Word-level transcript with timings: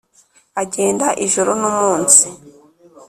agenda 0.61 1.07
ijoro 1.25 1.51
nu 1.61 1.69
munsi, 1.79 2.25